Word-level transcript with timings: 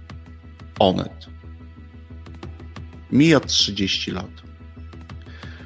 Onet. 0.78 1.26
Mija 3.12 3.40
30 3.40 4.10
lat. 4.10 4.30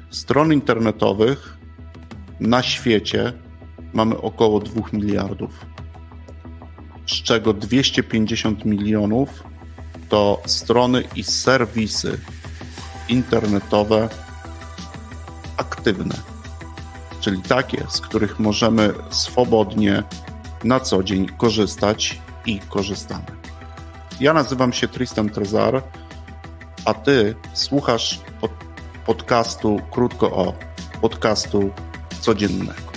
Stron 0.09 0.53
internetowych 0.53 1.57
na 2.39 2.63
świecie 2.63 3.33
mamy 3.93 4.17
około 4.21 4.59
2 4.59 4.81
miliardów, 4.93 5.65
z 7.07 7.11
czego 7.11 7.53
250 7.53 8.65
milionów 8.65 9.43
to 10.09 10.41
strony 10.45 11.03
i 11.15 11.23
serwisy 11.23 12.19
internetowe 13.09 14.09
aktywne, 15.57 16.15
czyli 17.21 17.41
takie, 17.41 17.85
z 17.89 18.01
których 18.01 18.39
możemy 18.39 18.93
swobodnie 19.09 20.03
na 20.63 20.79
co 20.79 21.03
dzień 21.03 21.27
korzystać 21.37 22.21
i 22.45 22.59
korzystamy. 22.59 23.25
Ja 24.19 24.33
nazywam 24.33 24.73
się 24.73 24.87
Tristan 24.87 25.29
Trezar, 25.29 25.83
a 26.85 26.93
ty 26.93 27.35
słuchasz 27.53 28.19
pod 28.41 28.51
podcastu 29.05 29.81
krótko 29.91 30.31
o 30.31 30.53
podcastu 31.01 31.71
codziennego. 32.27 32.91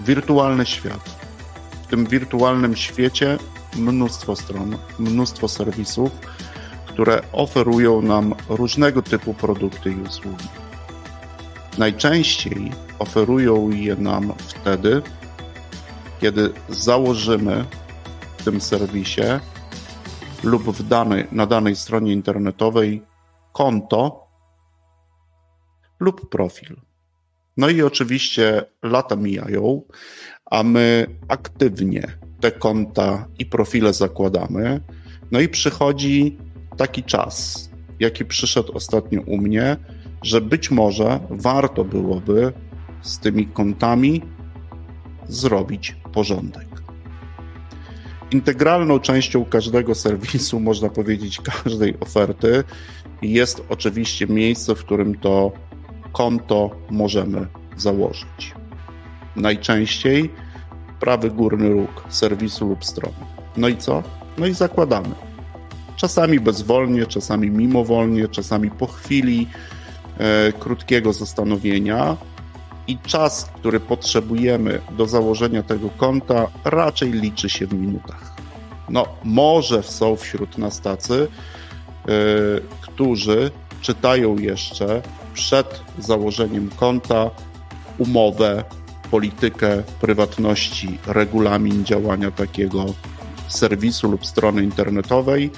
Wirtualny 0.00 0.66
świat. 0.66 1.04
W 1.82 1.86
tym 1.86 2.06
wirtualnym 2.06 2.76
świecie 2.76 3.38
mnóstwo 3.76 4.36
stron, 4.36 4.78
mnóstwo 4.98 5.48
serwisów, 5.48 6.10
które 6.86 7.22
oferują 7.32 8.02
nam 8.02 8.34
różnego 8.48 9.02
typu 9.02 9.34
produkty 9.34 9.90
i 9.90 10.02
usługi. 10.02 10.48
Najczęściej 11.78 12.72
oferują 12.98 13.70
je 13.70 13.96
nam 13.96 14.32
wtedy, 14.38 15.02
kiedy 16.20 16.52
założymy 16.68 17.64
w 18.38 18.44
tym 18.44 18.60
serwisie 18.60 19.22
lub 20.42 20.62
w 20.62 20.88
danej, 20.88 21.26
na 21.32 21.46
danej 21.46 21.76
stronie 21.76 22.12
internetowej 22.12 23.02
konto 23.52 24.26
lub 26.00 26.28
profil. 26.28 26.91
No 27.56 27.68
i 27.68 27.82
oczywiście 27.82 28.64
lata 28.82 29.16
mijają, 29.16 29.82
a 30.50 30.62
my 30.62 31.06
aktywnie 31.28 32.06
te 32.40 32.50
konta 32.50 33.28
i 33.38 33.46
profile 33.46 33.92
zakładamy. 33.92 34.80
No 35.30 35.40
i 35.40 35.48
przychodzi 35.48 36.36
taki 36.76 37.02
czas, 37.02 37.70
jaki 38.00 38.24
przyszedł 38.24 38.72
ostatnio 38.72 39.20
u 39.20 39.38
mnie, 39.38 39.76
że 40.22 40.40
być 40.40 40.70
może 40.70 41.20
warto 41.30 41.84
byłoby 41.84 42.52
z 43.02 43.18
tymi 43.18 43.46
kontami 43.46 44.22
zrobić 45.28 45.96
porządek. 46.12 46.68
Integralną 48.30 49.00
częścią 49.00 49.44
każdego 49.44 49.94
serwisu, 49.94 50.60
można 50.60 50.88
powiedzieć, 50.88 51.40
każdej 51.40 52.00
oferty 52.00 52.64
jest 53.22 53.62
oczywiście 53.68 54.26
miejsce, 54.26 54.74
w 54.74 54.84
którym 54.84 55.18
to 55.18 55.52
konto 56.12 56.70
możemy 56.90 57.46
założyć. 57.76 58.54
Najczęściej 59.36 60.30
prawy 61.00 61.30
górny 61.30 61.70
róg 61.70 62.04
serwisu 62.08 62.68
lub 62.68 62.84
strony. 62.84 63.16
No 63.56 63.68
i 63.68 63.76
co? 63.76 64.02
No 64.38 64.46
i 64.46 64.54
zakładamy. 64.54 65.14
Czasami 65.96 66.40
bezwolnie, 66.40 67.06
czasami 67.06 67.50
mimowolnie, 67.50 68.28
czasami 68.28 68.70
po 68.70 68.86
chwili 68.86 69.48
e, 70.18 70.52
krótkiego 70.52 71.12
zastanowienia. 71.12 72.16
I 72.86 72.98
czas, 72.98 73.44
który 73.44 73.80
potrzebujemy 73.80 74.80
do 74.90 75.06
założenia 75.06 75.62
tego 75.62 75.90
konta, 75.90 76.46
raczej 76.64 77.12
liczy 77.12 77.48
się 77.48 77.66
w 77.66 77.74
minutach. 77.74 78.36
No, 78.88 79.06
może 79.24 79.82
są 79.82 80.16
wśród 80.16 80.58
nas 80.58 80.80
tacy, 80.80 81.28
e, 81.28 82.08
którzy 82.80 83.50
czytają 83.80 84.38
jeszcze 84.38 85.02
przed 85.34 85.82
założeniem 85.98 86.70
konta 86.76 87.30
umowę 87.98 88.64
politykę 89.10 89.82
prywatności, 90.00 90.98
regulamin 91.06 91.84
działania 91.84 92.30
takiego 92.30 92.84
serwisu 93.48 94.10
lub 94.10 94.26
strony 94.26 94.62
internetowej, 94.62 95.50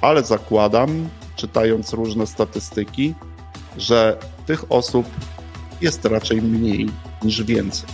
ale 0.00 0.22
zakładam, 0.22 1.08
czytając 1.36 1.92
różne 1.92 2.26
statystyki, 2.26 3.14
że 3.76 4.18
tych 4.46 4.72
osób 4.72 5.06
jest 5.80 6.04
raczej 6.04 6.42
mniej 6.42 6.90
niż 7.22 7.42
więcej. 7.42 7.88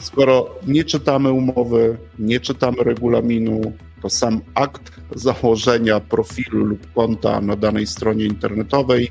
Skoro 0.00 0.50
nie 0.66 0.84
czytamy 0.84 1.32
umowy, 1.32 1.98
nie 2.18 2.40
czytamy 2.40 2.76
regulaminu, 2.84 3.60
to 4.02 4.10
sam 4.10 4.40
akt 4.54 4.92
założenia 5.14 6.00
profilu 6.00 6.64
lub 6.64 6.92
konta 6.94 7.40
na 7.40 7.56
danej 7.56 7.86
stronie 7.86 8.24
internetowej 8.24 9.10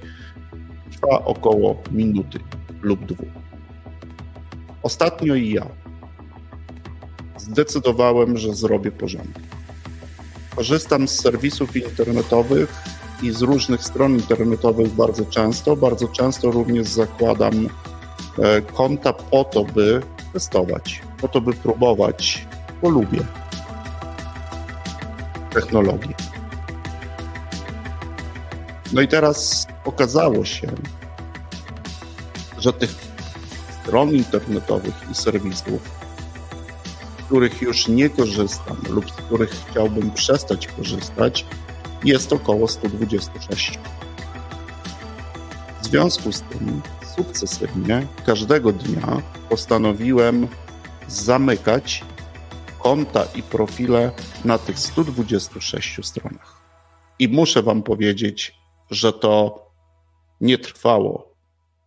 trwa 0.92 1.26
około 1.26 1.76
minuty 1.92 2.40
lub 2.82 3.06
dwóch. 3.06 3.28
Ostatnio 4.84 5.36
i 5.36 5.50
ja 5.50 5.68
zdecydowałem, 7.38 8.38
że 8.38 8.56
zrobię 8.56 8.92
porządek. 8.92 9.44
Korzystam 10.56 11.08
z 11.08 11.20
serwisów 11.20 11.76
internetowych 11.76 12.84
i 13.24 13.32
z 13.32 13.42
różnych 13.42 13.84
stron 13.84 14.14
internetowych 14.14 14.94
bardzo 14.94 15.26
często. 15.26 15.76
Bardzo 15.76 16.08
często 16.08 16.52
również 16.52 16.88
zakładam 16.88 17.70
e, 18.40 18.62
konta 18.62 19.14
po 19.14 19.44
to, 19.44 19.64
by 19.64 20.02
testować, 20.34 21.02
po 21.22 21.28
to, 21.28 21.42
by 21.42 21.54
próbować, 21.54 22.48
bo 22.82 22.90
lubię 22.90 23.20
technologię. 25.54 26.27
No 28.94 29.02
i 29.02 29.08
teraz 29.08 29.68
okazało 29.86 30.46
się, 30.46 30.68
że 32.58 32.74
tych 32.74 32.96
stron 33.82 34.10
internetowych 34.10 34.94
i 35.12 35.16
serwisów, 35.16 35.82
z 37.20 37.24
których 37.26 37.62
już 37.62 37.88
nie 37.88 38.10
korzystam 38.10 38.78
lub 38.90 39.12
z 39.12 39.14
których 39.14 39.50
chciałbym 39.50 40.12
przestać 40.12 40.68
korzystać, 40.68 41.46
jest 42.04 42.34
około 42.34 42.68
126. 42.68 43.80
W 45.82 45.86
związku 45.86 46.32
z 46.32 46.42
tym 46.42 46.82
sukcesywnie 47.16 48.08
każdego 48.26 48.72
dnia 48.72 49.22
postanowiłem 49.50 50.48
zamykać 51.08 52.04
konta 52.80 53.26
i 53.36 53.44
profile 53.44 54.12
na 54.46 54.58
tych 54.58 54.80
126 54.80 56.06
stronach. 56.06 56.62
I 57.20 57.30
muszę 57.30 57.64
Wam 57.64 57.84
powiedzieć, 57.84 58.57
że 58.92 59.14
to 59.14 59.66
nie 60.42 60.58
trwało 60.58 61.34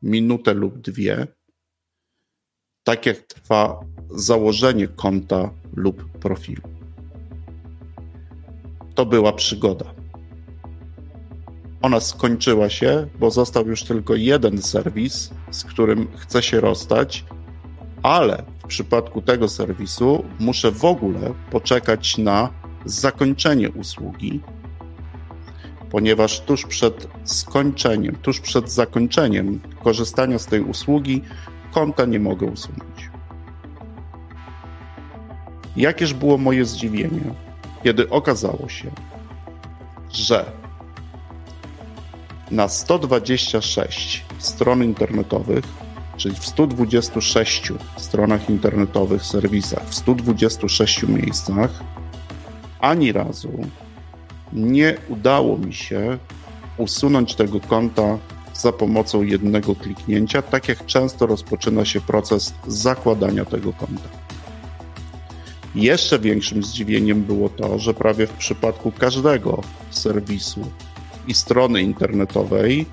minutę 0.03 0.55
lub 0.55 0.79
dwie, 0.79 1.27
tak 2.85 3.07
jak 3.07 3.19
trwa 3.19 3.81
założenie 4.11 4.89
konta 4.89 5.51
lub 5.77 6.19
profilu. 6.19 6.63
To 8.95 9.07
była 9.07 9.33
przygoda. 9.33 9.95
Ona 11.83 12.01
skończyła 12.01 12.69
się, 12.69 13.09
bo 13.19 13.31
został 13.31 13.67
już 13.67 13.83
tylko 13.83 14.15
jeden 14.15 14.63
serwis, 14.63 15.31
z 15.51 15.65
którym 15.65 16.09
chcę 16.17 16.43
się 16.43 16.61
rozstać, 16.61 17.25
ale 18.03 18.43
w 18.65 18.67
przypadku 18.67 19.23
tego 19.23 19.49
serwisu 19.49 20.25
muszę 20.39 20.71
w 20.73 20.85
ogóle 20.85 21.35
poczekać 21.51 22.19
na 22.19 22.53
zakończenie 22.85 23.71
usługi, 23.71 24.41
ponieważ 25.91 26.41
tuż 26.41 26.67
przed 26.67 27.09
skończeniem, 27.25 28.17
tuż 28.23 28.41
przed 28.41 28.71
zakończeniem 28.71 29.61
korzystania 29.85 30.39
z 30.39 30.47
tej 30.47 30.61
usługi 30.61 31.23
konta 31.73 32.05
nie 32.05 32.21
mogę 32.21 32.47
usunąć. 32.47 33.11
Jakież 35.77 36.15
było 36.15 36.39
moje 36.39 36.65
zdziwienie, 36.65 37.35
kiedy 37.85 38.11
okazało 38.11 38.69
się, 38.69 38.91
że 40.13 40.45
na 42.51 42.69
126 42.69 44.25
stron 44.39 44.85
internetowych, 44.85 45.65
czyli 46.17 46.35
w 46.35 46.47
126 46.47 47.73
stronach 47.97 48.51
internetowych, 48.51 49.25
serwisach, 49.25 49.85
w 49.85 49.95
126 49.95 51.03
miejscach, 51.03 51.71
ani 52.81 53.13
razu 53.13 53.61
nie 54.53 54.97
udało 55.09 55.59
mi 55.59 55.75
się 55.75 56.19
usunąć 56.77 57.35
tego 57.35 57.61
konta 57.61 58.19
za 58.55 58.73
pomocą 58.73 59.23
jednego 59.23 59.75
kliknięcia, 59.75 60.43
tak 60.43 60.69
jak 60.69 60.87
często 60.87 61.27
rozpoczyna 61.27 61.85
się 61.85 62.01
proces 62.01 62.55
zakładania 62.67 63.45
tego 63.45 63.73
konta. 63.73 64.09
Jeszcze 65.75 66.19
większym 66.19 66.63
zdziwieniem 66.63 67.23
było 67.23 67.49
to, 67.49 67.79
że 67.79 67.95
prawie 67.95 68.27
w 68.27 68.33
przypadku 68.33 68.93
każdego 68.93 69.63
serwisu 69.91 70.67
i 71.29 71.35
strony 71.35 71.83
internetowej 71.83 72.87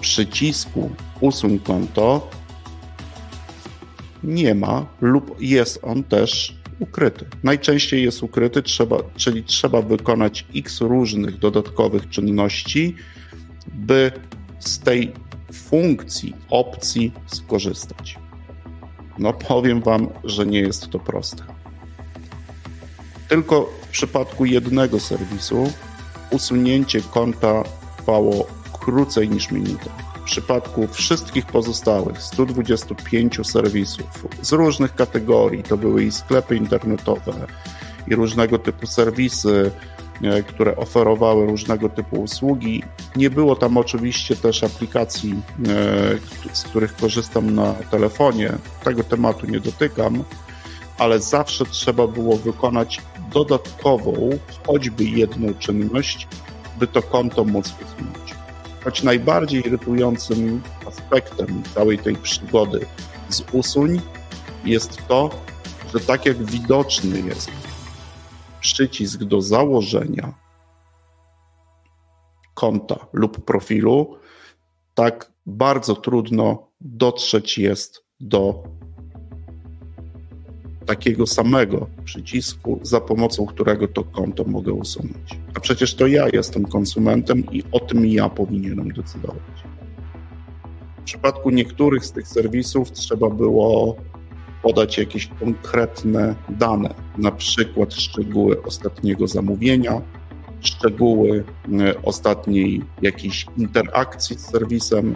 przycisku 0.00 0.90
usuń 1.20 1.58
konto 1.58 2.30
nie 4.24 4.54
ma 4.54 4.86
lub 5.00 5.36
jest 5.40 5.78
on 5.82 6.04
też 6.04 6.56
ukryty. 6.80 7.26
Najczęściej 7.42 8.04
jest 8.04 8.22
ukryty, 8.22 8.62
trzeba, 8.62 8.96
czyli 9.16 9.44
trzeba 9.44 9.82
wykonać 9.82 10.46
x 10.56 10.80
różnych 10.80 11.38
dodatkowych 11.38 12.08
czynności, 12.08 12.96
by 13.66 14.12
z 14.58 14.78
tej 14.78 15.12
funkcji, 15.52 16.34
opcji 16.50 17.12
skorzystać. 17.26 18.18
No 19.18 19.32
powiem 19.32 19.82
Wam, 19.82 20.08
że 20.24 20.46
nie 20.46 20.60
jest 20.60 20.88
to 20.88 20.98
proste. 20.98 21.42
Tylko 23.28 23.72
w 23.82 23.88
przypadku 23.88 24.44
jednego 24.44 25.00
serwisu 25.00 25.72
usunięcie 26.30 27.00
konta 27.00 27.64
trwało 27.96 28.46
krócej 28.72 29.28
niż 29.28 29.50
minutę. 29.50 30.05
Przypadku 30.26 30.86
wszystkich 30.86 31.46
pozostałych 31.46 32.22
125 32.22 33.40
serwisów 33.46 34.26
z 34.42 34.52
różnych 34.52 34.94
kategorii, 34.94 35.62
to 35.62 35.76
były 35.76 36.04
i 36.04 36.12
sklepy 36.12 36.56
internetowe, 36.56 37.32
i 38.08 38.14
różnego 38.14 38.58
typu 38.58 38.86
serwisy, 38.86 39.70
e, 40.22 40.42
które 40.42 40.76
oferowały 40.76 41.46
różnego 41.46 41.88
typu 41.88 42.16
usługi. 42.22 42.82
Nie 43.16 43.30
było 43.30 43.56
tam 43.56 43.76
oczywiście 43.76 44.36
też 44.36 44.64
aplikacji, 44.64 45.32
e, 45.32 46.54
z 46.54 46.62
których 46.62 46.96
korzystam 46.96 47.54
na 47.54 47.72
telefonie. 47.72 48.52
Tego 48.84 49.04
tematu 49.04 49.46
nie 49.46 49.60
dotykam, 49.60 50.24
ale 50.98 51.20
zawsze 51.20 51.66
trzeba 51.66 52.06
było 52.06 52.36
wykonać 52.36 53.02
dodatkową, 53.32 54.30
choćby 54.66 55.04
jedną 55.04 55.54
czynność, 55.54 56.28
by 56.78 56.86
to 56.86 57.02
konto 57.02 57.44
móc 57.44 57.74
usunąć. 57.84 58.25
Choć 58.84 59.02
najbardziej 59.02 59.66
irytującym 59.66 60.62
aspektem 60.86 61.62
całej 61.74 61.98
tej 61.98 62.16
przygody 62.16 62.86
z 63.28 63.42
usuń 63.52 64.00
jest 64.64 65.06
to, 65.08 65.30
że 65.94 66.00
tak 66.00 66.26
jak 66.26 66.44
widoczny 66.44 67.20
jest 67.20 67.50
przycisk 68.60 69.24
do 69.24 69.42
założenia 69.42 70.34
konta 72.54 73.06
lub 73.12 73.44
profilu, 73.44 74.18
tak 74.94 75.32
bardzo 75.46 75.94
trudno 75.94 76.68
dotrzeć 76.80 77.58
jest 77.58 78.04
do 78.20 78.62
takiego 80.86 81.26
samego 81.26 81.86
przycisku, 82.04 82.80
za 82.82 83.00
pomocą 83.00 83.46
którego 83.46 83.88
to 83.88 84.04
konto 84.04 84.44
mogę 84.44 84.72
usunąć. 84.72 85.38
A 85.54 85.60
przecież 85.60 85.94
to 85.94 86.06
ja 86.06 86.26
jestem 86.32 86.64
konsumentem 86.64 87.44
i 87.52 87.62
o 87.72 87.80
tym 87.80 88.06
ja 88.06 88.28
powinienem 88.28 88.92
decydować. 88.92 89.66
W 91.00 91.02
przypadku 91.04 91.50
niektórych 91.50 92.04
z 92.04 92.12
tych 92.12 92.28
serwisów 92.28 92.92
trzeba 92.92 93.30
było 93.30 93.96
podać 94.62 94.98
jakieś 94.98 95.26
konkretne 95.26 96.34
dane, 96.48 96.94
na 97.18 97.30
przykład 97.30 97.94
szczegóły 97.94 98.62
ostatniego 98.62 99.26
zamówienia, 99.26 100.00
szczegóły 100.60 101.44
e, 101.80 102.02
ostatniej 102.02 102.82
jakiejś 103.02 103.46
interakcji 103.56 104.36
z 104.36 104.40
serwisem. 104.40 105.14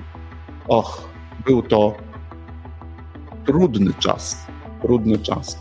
Och, 0.68 1.08
był 1.46 1.62
to 1.62 1.96
trudny 3.46 3.94
czas, 3.98 4.46
trudny 4.82 5.18
czas. 5.18 5.58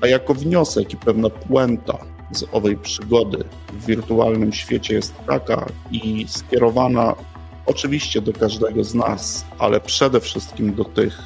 A 0.00 0.06
jako 0.06 0.34
wniosek 0.34 0.92
i 0.92 0.96
pewna 0.96 1.30
puenta 1.30 1.98
z 2.32 2.44
owej 2.52 2.76
przygody 2.76 3.44
w 3.72 3.86
wirtualnym 3.86 4.52
świecie 4.52 4.94
jest 4.94 5.14
taka 5.26 5.66
i 5.90 6.24
skierowana 6.28 7.14
oczywiście 7.66 8.20
do 8.20 8.32
każdego 8.32 8.84
z 8.84 8.94
nas, 8.94 9.44
ale 9.58 9.80
przede 9.80 10.20
wszystkim 10.20 10.74
do 10.74 10.84
tych, 10.84 11.18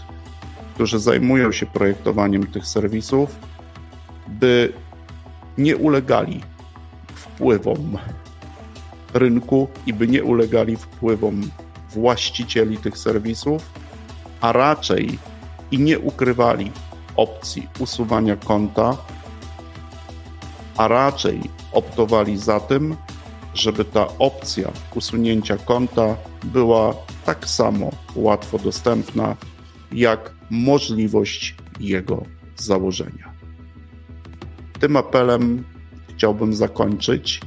którzy 0.75 0.99
zajmują 0.99 1.53
się 1.53 1.67
projektowaniem 1.67 2.47
tych 2.47 2.67
serwisów, 2.67 3.37
by 4.29 4.73
nie 5.59 5.77
ulegali 5.77 6.41
wpływom 7.15 7.99
rynku 9.15 9.69
i 9.87 9.93
by 9.93 10.09
nie 10.09 10.25
ulegali 10.25 10.77
wpływom 10.77 11.51
właścicieli 11.91 12.77
tych 12.77 12.99
serwisów, 12.99 13.63
a 14.41 14.53
raczej 14.53 15.19
i 15.71 15.79
nie 15.79 15.99
ukrywali 15.99 16.73
opcji 17.17 17.69
usuwania 17.79 18.37
konta, 18.37 18.97
a 20.77 20.89
raczej 20.89 21.41
optowali 21.73 22.39
za 22.39 22.61
tym, 22.61 22.97
żeby 23.55 23.85
ta 23.85 24.07
opcja 24.19 24.73
usunięcia 24.95 25.57
konta 25.57 26.17
była 26.45 26.95
tak 27.25 27.49
samo 27.49 27.91
łatwo 28.17 28.59
dostępna 28.59 29.37
jak 29.93 30.35
możliwość 30.51 31.55
jego 31.81 32.23
założenia. 32.57 33.33
Tym 34.81 34.97
apelem 34.97 35.65
chciałbym 36.09 36.55
zakończyć 36.55 37.41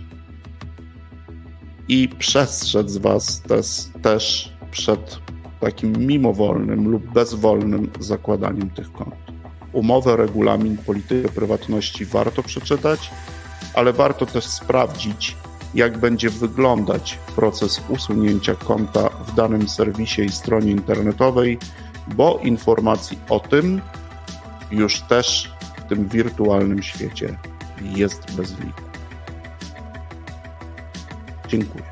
i 1.88 2.10
przestrzec 2.10 2.98
Was 2.98 3.42
też, 3.42 3.68
też 4.02 4.54
przed 4.72 5.20
takim 5.62 6.08
mimowolnym 6.08 6.88
lub 6.88 7.14
bezwolnym 7.14 7.90
zakładaniem 8.00 8.70
tych 8.70 8.92
kont. 8.92 9.16
Umowę, 9.74 10.18
regulamin, 10.18 10.78
politykę 10.78 11.30
prywatności 11.30 12.06
warto 12.06 12.44
przeczytać, 12.44 13.12
ale 13.74 13.94
warto 13.94 14.26
też 14.26 14.46
sprawdzić, 14.46 15.36
jak 15.74 15.98
będzie 15.98 16.30
wyglądać 16.30 17.20
proces 17.36 17.82
usunięcia 17.90 18.56
konta 18.56 19.10
w 19.10 19.36
danym 19.36 19.70
serwisie 19.70 20.22
i 20.22 20.32
stronie 20.32 20.72
internetowej, 20.72 21.58
bo 22.08 22.40
informacji 22.44 23.20
o 23.30 23.40
tym 23.40 23.82
już 24.72 25.02
też 25.02 25.52
w 25.78 25.90
tym 25.90 26.08
wirtualnym 26.08 26.84
świecie 26.84 27.38
jest 27.82 28.36
bez 28.36 28.60
liku. 28.60 28.82
Dziękuję. 31.48 31.91